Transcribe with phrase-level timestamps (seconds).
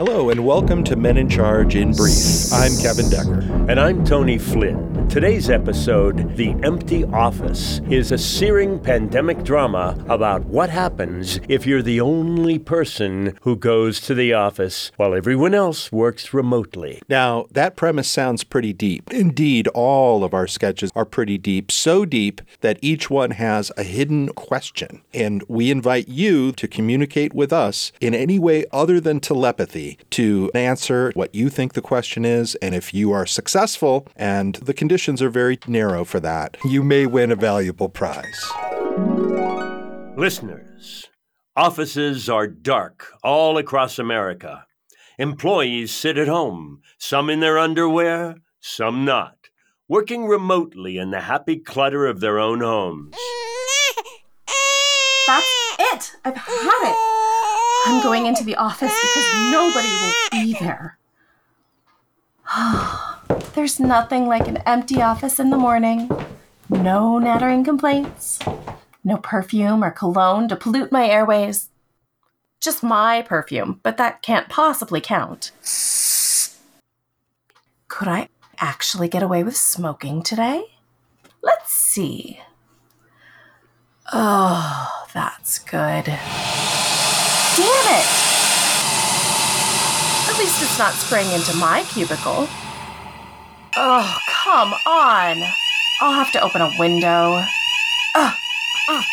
[0.00, 2.50] Hello, and welcome to Men in Charge in Brief.
[2.54, 3.40] I'm Kevin Decker.
[3.68, 5.06] And I'm Tony Flynn.
[5.10, 11.82] Today's episode, The Empty Office, is a searing pandemic drama about what happens if you're
[11.82, 17.02] the only person who goes to the office while everyone else works remotely.
[17.08, 19.12] Now, that premise sounds pretty deep.
[19.12, 23.82] Indeed, all of our sketches are pretty deep, so deep that each one has a
[23.82, 25.02] hidden question.
[25.12, 30.52] And we invite you to communicate with us in any way other than telepathy to
[30.54, 32.54] answer what you think the question is.
[32.62, 37.06] And if you are successful, and the conditions are very narrow for that, you may
[37.06, 38.52] win a valuable prize.
[40.14, 41.08] Listeners,
[41.56, 44.66] offices are dark all across America.
[45.18, 49.48] Employees sit at home, some in their underwear, some not,
[49.88, 53.16] working remotely in the happy clutter of their own homes.
[55.26, 56.12] That's it!
[56.26, 56.96] I've had it!
[57.86, 60.98] I'm going into the office because nobody will be there.
[62.52, 62.99] Oh.
[63.54, 66.10] There's nothing like an empty office in the morning.
[66.68, 68.38] No nattering complaints.
[69.04, 71.68] No perfume or cologne to pollute my airways.
[72.60, 75.52] Just my perfume, but that can't possibly count.
[77.88, 80.64] Could I actually get away with smoking today?
[81.42, 82.40] Let's see.
[84.12, 86.04] Oh, that's good.
[86.04, 86.18] Damn
[87.66, 88.06] it!
[90.28, 92.48] At least it's not spraying into my cubicle.
[93.76, 95.42] Oh, come on.
[96.00, 97.40] I'll have to open a window.
[98.14, 98.36] Ugh.
[98.88, 99.04] Ugh.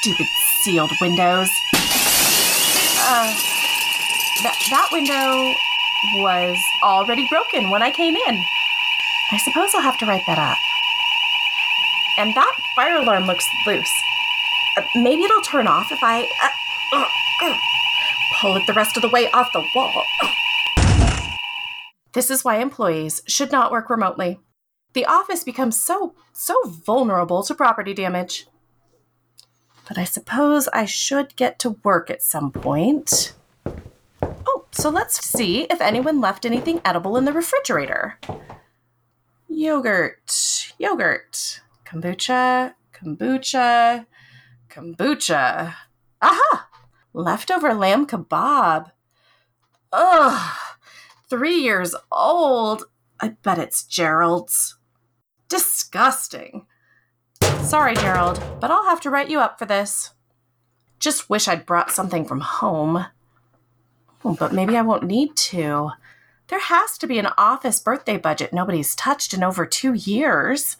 [0.00, 0.26] Stupid
[0.62, 1.48] sealed windows.
[3.08, 3.32] Uh,
[4.42, 5.54] that, that window
[6.22, 8.44] was already broken when I came in.
[9.32, 10.58] I suppose I'll have to write that up.
[12.18, 13.92] And that fire alarm looks loose.
[14.76, 16.28] Uh, maybe it'll turn off if I.
[16.92, 17.04] Uh,
[17.42, 17.56] uh.
[18.40, 20.04] Pull it the rest of the way off the wall.
[22.16, 24.40] This is why employees should not work remotely.
[24.94, 28.46] The office becomes so, so vulnerable to property damage.
[29.86, 33.34] But I suppose I should get to work at some point.
[34.46, 38.18] Oh, so let's see if anyone left anything edible in the refrigerator.
[39.46, 44.06] Yogurt, yogurt, kombucha, kombucha,
[44.70, 45.74] kombucha.
[46.22, 46.68] Aha!
[47.12, 48.92] Leftover lamb kebab.
[49.92, 50.65] Ugh,
[51.28, 52.84] three years old.
[53.20, 54.76] I bet it's Gerald's.
[55.48, 56.66] Disgusting.
[57.62, 60.12] Sorry, Gerald, but I'll have to write you up for this.
[60.98, 63.06] Just wish I'd brought something from home.
[64.24, 65.90] Oh, but maybe I won't need to.
[66.48, 70.76] There has to be an office birthday budget nobody's touched in over two years.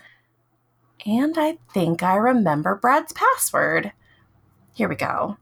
[1.05, 3.93] And I think I remember Brad's password.
[4.75, 5.37] Here we go.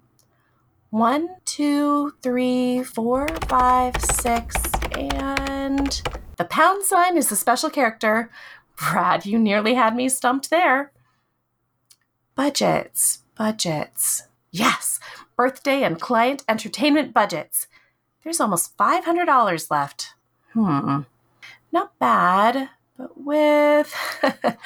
[0.91, 4.55] One, two, three, four, five, six,
[4.95, 6.03] and
[6.37, 8.31] the pound sign is the special character.
[8.77, 10.93] Brad, you nearly had me stumped there.
[12.35, 14.25] Budgets, budgets.
[14.51, 14.99] Yes,
[15.37, 17.67] birthday and client entertainment budgets.
[18.23, 20.15] There's almost $500 left.
[20.53, 21.01] Hmm,
[21.73, 22.71] not bad.
[22.97, 23.93] But with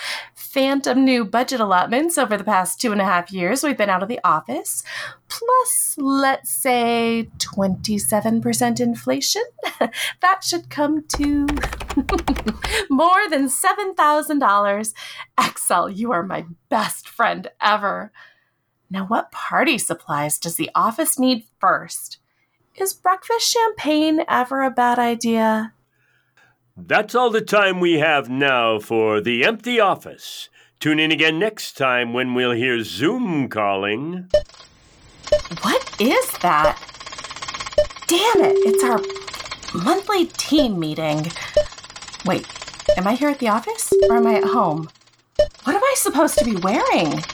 [0.59, 4.03] phantom new budget allotments over the past two and a half years we've been out
[4.03, 4.83] of the office,
[5.29, 9.43] plus, let's say, 27% inflation,
[10.21, 11.47] that should come to
[12.91, 14.95] more than $7,000.
[15.41, 18.11] Excel, you are my best friend ever.
[18.91, 22.19] Now, what party supplies does the office need first?
[22.75, 25.73] Is breakfast champagne ever a bad idea?
[26.87, 30.49] That's all the time we have now for The Empty Office.
[30.79, 34.31] Tune in again next time when we'll hear Zoom calling.
[35.63, 36.81] What is that?
[38.07, 39.01] Damn it, it's our
[39.83, 41.27] monthly team meeting.
[42.25, 42.47] Wait,
[42.97, 44.89] am I here at the office or am I at home?
[45.65, 47.25] What am I supposed to be wearing?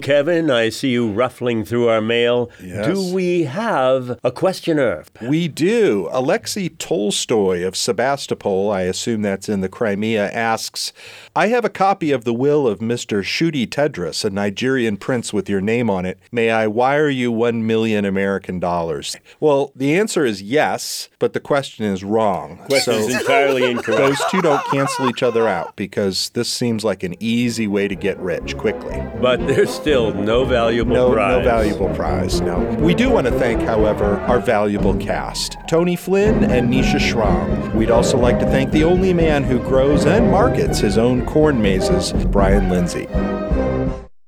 [0.00, 2.50] Kevin, I see you ruffling through our mail.
[2.62, 2.86] Yes.
[2.86, 5.04] Do we have a questioner?
[5.20, 6.08] We do.
[6.10, 10.92] Alexei Tolstoy of Sebastopol, I assume that's in the Crimea, asks
[11.36, 13.22] I have a copy of the will of Mr.
[13.22, 16.18] Shudi Tedros, a Nigerian prince with your name on it.
[16.32, 19.16] May I wire you one million American dollars?
[19.38, 22.58] Well, the answer is yes, but the question is wrong.
[22.66, 23.98] Question is entirely incorrect.
[24.00, 27.94] Those two don't cancel each other out because this seems like an easy way to
[27.94, 29.02] get rich quickly.
[29.20, 31.38] But there's still no valuable No, prize.
[31.38, 32.40] no valuable prize.
[32.40, 32.60] No.
[32.78, 37.74] We do want to thank, however, our valuable cast Tony Flynn and Nisha Schramm.
[37.74, 41.60] We'd also like to thank the only man who grows and markets his own corn
[41.60, 43.08] mazes, Brian Lindsay.